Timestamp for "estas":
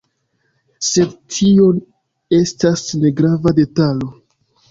2.39-2.85